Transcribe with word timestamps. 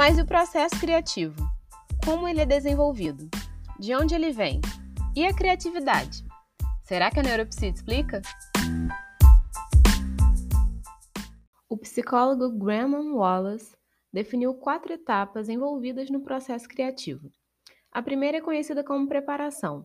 Mas 0.00 0.16
e 0.16 0.22
o 0.22 0.26
processo 0.26 0.80
criativo? 0.80 1.36
Como 2.02 2.26
ele 2.26 2.40
é 2.40 2.46
desenvolvido? 2.46 3.28
De 3.78 3.94
onde 3.94 4.14
ele 4.14 4.32
vem? 4.32 4.58
E 5.14 5.26
a 5.26 5.34
criatividade? 5.36 6.24
Será 6.82 7.10
que 7.10 7.20
a 7.20 7.22
neuropsia 7.22 7.68
explica? 7.68 8.22
O 11.68 11.76
psicólogo 11.76 12.48
Graham 12.48 13.12
Wallace 13.12 13.76
definiu 14.10 14.54
quatro 14.54 14.90
etapas 14.90 15.50
envolvidas 15.50 16.08
no 16.08 16.22
processo 16.22 16.66
criativo. 16.66 17.30
A 17.92 18.00
primeira 18.00 18.38
é 18.38 18.40
conhecida 18.40 18.82
como 18.82 19.06
preparação, 19.06 19.84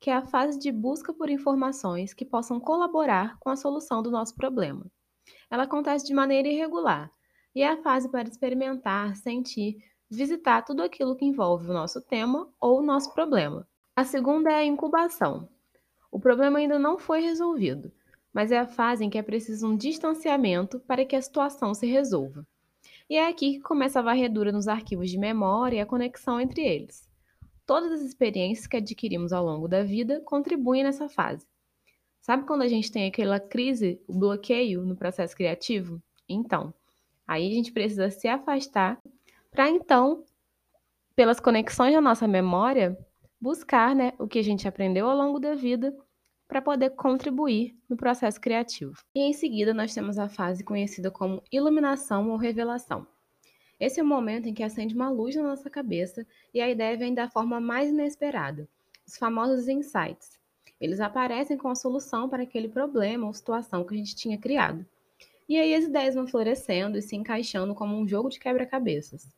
que 0.00 0.10
é 0.10 0.14
a 0.16 0.26
fase 0.26 0.58
de 0.58 0.72
busca 0.72 1.14
por 1.14 1.30
informações 1.30 2.12
que 2.12 2.24
possam 2.24 2.58
colaborar 2.58 3.38
com 3.38 3.48
a 3.48 3.54
solução 3.54 4.02
do 4.02 4.10
nosso 4.10 4.34
problema. 4.34 4.84
Ela 5.48 5.62
acontece 5.62 6.04
de 6.04 6.12
maneira 6.12 6.48
irregular 6.48 7.12
e 7.54 7.62
é 7.62 7.68
a 7.68 7.82
fase 7.82 8.08
para 8.08 8.28
experimentar, 8.28 9.16
sentir, 9.16 9.76
visitar 10.10 10.62
tudo 10.62 10.82
aquilo 10.82 11.16
que 11.16 11.24
envolve 11.24 11.68
o 11.70 11.72
nosso 11.72 12.00
tema 12.00 12.48
ou 12.60 12.78
o 12.78 12.82
nosso 12.82 13.12
problema. 13.14 13.66
A 13.94 14.04
segunda 14.04 14.50
é 14.50 14.56
a 14.56 14.64
incubação. 14.64 15.48
O 16.10 16.20
problema 16.20 16.58
ainda 16.58 16.78
não 16.78 16.98
foi 16.98 17.20
resolvido, 17.20 17.92
mas 18.32 18.52
é 18.52 18.58
a 18.58 18.66
fase 18.66 19.04
em 19.04 19.10
que 19.10 19.18
é 19.18 19.22
preciso 19.22 19.66
um 19.66 19.76
distanciamento 19.76 20.80
para 20.80 21.04
que 21.04 21.16
a 21.16 21.22
situação 21.22 21.74
se 21.74 21.86
resolva. 21.86 22.46
E 23.08 23.16
é 23.16 23.28
aqui 23.28 23.54
que 23.54 23.60
começa 23.60 23.98
a 23.98 24.02
varredura 24.02 24.52
nos 24.52 24.68
arquivos 24.68 25.10
de 25.10 25.18
memória 25.18 25.76
e 25.76 25.80
a 25.80 25.86
conexão 25.86 26.40
entre 26.40 26.62
eles. 26.62 27.08
Todas 27.66 27.92
as 27.92 28.00
experiências 28.00 28.66
que 28.66 28.76
adquirimos 28.76 29.32
ao 29.32 29.44
longo 29.44 29.68
da 29.68 29.82
vida 29.82 30.20
contribuem 30.24 30.82
nessa 30.82 31.08
fase. 31.08 31.46
Sabe 32.20 32.46
quando 32.46 32.62
a 32.62 32.68
gente 32.68 32.90
tem 32.90 33.06
aquela 33.06 33.40
crise, 33.40 34.00
o 34.06 34.18
bloqueio 34.18 34.82
no 34.82 34.96
processo 34.96 35.36
criativo? 35.36 36.02
Então, 36.28 36.72
aí 37.32 37.50
a 37.50 37.54
gente 37.54 37.72
precisa 37.72 38.10
se 38.10 38.28
afastar 38.28 39.00
para 39.50 39.68
então, 39.68 40.24
pelas 41.14 41.40
conexões 41.40 41.92
da 41.92 42.00
nossa 42.00 42.26
memória, 42.26 42.98
buscar 43.40 43.94
né, 43.94 44.12
o 44.18 44.26
que 44.26 44.38
a 44.38 44.42
gente 44.42 44.66
aprendeu 44.66 45.08
ao 45.08 45.16
longo 45.16 45.38
da 45.38 45.54
vida 45.54 45.94
para 46.48 46.62
poder 46.62 46.90
contribuir 46.90 47.76
no 47.88 47.96
processo 47.96 48.40
criativo. 48.40 48.94
E 49.14 49.20
em 49.20 49.32
seguida, 49.32 49.74
nós 49.74 49.94
temos 49.94 50.18
a 50.18 50.28
fase 50.28 50.62
conhecida 50.62 51.10
como 51.10 51.42
iluminação 51.50 52.30
ou 52.30 52.36
revelação. 52.36 53.06
Esse 53.80 54.00
é 54.00 54.02
o 54.02 54.06
momento 54.06 54.48
em 54.48 54.54
que 54.54 54.62
acende 54.62 54.94
uma 54.94 55.10
luz 55.10 55.34
na 55.34 55.42
nossa 55.42 55.68
cabeça 55.68 56.26
e 56.54 56.60
a 56.60 56.70
ideia 56.70 56.96
vem 56.96 57.14
da 57.14 57.28
forma 57.28 57.60
mais 57.60 57.90
inesperada, 57.90 58.68
os 59.06 59.16
famosos 59.16 59.66
insights. 59.66 60.38
Eles 60.80 61.00
aparecem 61.00 61.56
com 61.56 61.68
a 61.68 61.74
solução 61.74 62.28
para 62.28 62.42
aquele 62.42 62.68
problema 62.68 63.26
ou 63.26 63.32
situação 63.32 63.84
que 63.84 63.94
a 63.94 63.96
gente 63.96 64.14
tinha 64.14 64.38
criado. 64.38 64.86
E 65.52 65.60
aí 65.60 65.74
as 65.74 65.84
ideias 65.84 66.14
vão 66.14 66.26
florescendo 66.26 66.96
e 66.96 67.02
se 67.02 67.14
encaixando 67.14 67.74
como 67.74 67.94
um 67.94 68.08
jogo 68.08 68.30
de 68.30 68.40
quebra-cabeças. 68.40 69.28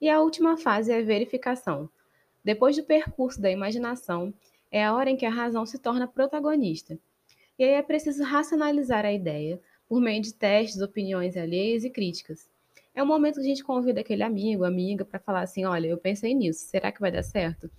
E 0.00 0.08
a 0.08 0.18
última 0.18 0.56
fase 0.56 0.90
é 0.90 0.98
a 0.98 1.02
verificação. 1.02 1.90
Depois 2.42 2.74
do 2.74 2.82
percurso 2.82 3.38
da 3.38 3.50
imaginação, 3.50 4.32
é 4.70 4.82
a 4.82 4.94
hora 4.94 5.10
em 5.10 5.16
que 5.16 5.26
a 5.26 5.30
razão 5.30 5.66
se 5.66 5.78
torna 5.78 6.08
protagonista. 6.08 6.98
E 7.58 7.64
aí 7.64 7.72
é 7.72 7.82
preciso 7.82 8.24
racionalizar 8.24 9.04
a 9.04 9.12
ideia 9.12 9.60
por 9.86 10.00
meio 10.00 10.22
de 10.22 10.32
testes, 10.32 10.80
opiniões 10.80 11.36
alheias 11.36 11.84
e 11.84 11.90
críticas. 11.90 12.48
É 12.94 13.02
o 13.02 13.06
momento 13.06 13.34
que 13.34 13.40
a 13.42 13.48
gente 13.48 13.62
convida 13.62 14.00
aquele 14.00 14.22
amigo, 14.22 14.64
amiga, 14.64 15.04
para 15.04 15.20
falar 15.20 15.42
assim: 15.42 15.66
olha, 15.66 15.86
eu 15.86 15.98
pensei 15.98 16.32
nisso, 16.32 16.64
será 16.64 16.90
que 16.90 16.98
vai 17.02 17.12
dar 17.12 17.22
certo? 17.22 17.70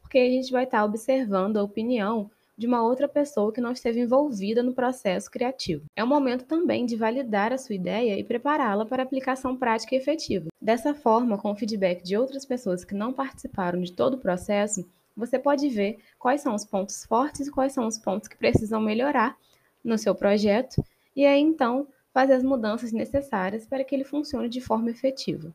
Porque 0.00 0.16
a 0.16 0.30
gente 0.30 0.50
vai 0.50 0.64
estar 0.64 0.82
observando 0.86 1.58
a 1.58 1.62
opinião 1.62 2.30
de 2.60 2.66
uma 2.66 2.82
outra 2.82 3.08
pessoa 3.08 3.50
que 3.50 3.60
não 3.60 3.72
esteve 3.72 4.00
envolvida 4.00 4.62
no 4.62 4.74
processo 4.74 5.30
criativo. 5.30 5.86
É 5.96 6.04
o 6.04 6.06
momento 6.06 6.44
também 6.44 6.84
de 6.84 6.94
validar 6.94 7.54
a 7.54 7.56
sua 7.56 7.74
ideia 7.74 8.18
e 8.18 8.22
prepará-la 8.22 8.84
para 8.84 9.02
aplicação 9.02 9.56
prática 9.56 9.94
e 9.94 9.98
efetiva. 9.98 10.50
Dessa 10.60 10.92
forma, 10.92 11.38
com 11.38 11.50
o 11.52 11.56
feedback 11.56 12.02
de 12.02 12.18
outras 12.18 12.44
pessoas 12.44 12.84
que 12.84 12.94
não 12.94 13.14
participaram 13.14 13.80
de 13.80 13.94
todo 13.94 14.14
o 14.14 14.18
processo, 14.18 14.86
você 15.16 15.38
pode 15.38 15.70
ver 15.70 16.00
quais 16.18 16.42
são 16.42 16.54
os 16.54 16.66
pontos 16.66 17.02
fortes 17.06 17.46
e 17.46 17.50
quais 17.50 17.72
são 17.72 17.86
os 17.86 17.96
pontos 17.96 18.28
que 18.28 18.36
precisam 18.36 18.78
melhorar 18.78 19.38
no 19.82 19.96
seu 19.96 20.14
projeto 20.14 20.84
e 21.16 21.24
aí 21.24 21.40
então 21.40 21.88
fazer 22.12 22.34
as 22.34 22.42
mudanças 22.42 22.92
necessárias 22.92 23.64
para 23.64 23.82
que 23.82 23.94
ele 23.94 24.04
funcione 24.04 24.50
de 24.50 24.60
forma 24.60 24.90
efetiva. 24.90 25.50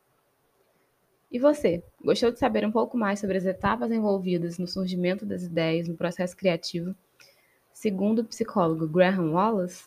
E 1.35 1.37
você, 1.37 1.83
gostou 2.01 2.31
de 2.31 2.39
saber 2.39 2.65
um 2.65 2.71
pouco 2.71 2.97
mais 2.97 3.19
sobre 3.19 3.35
as 3.35 3.45
etapas 3.45 3.91
envolvidas 3.91 4.57
no 4.57 4.65
surgimento 4.65 5.25
das 5.25 5.43
ideias 5.43 5.85
no 5.85 5.93
processo 5.93 6.33
criativo, 6.33 6.95
segundo 7.73 8.19
o 8.19 8.23
psicólogo 8.23 8.87
Graham 8.87 9.33
Wallace? 9.33 9.83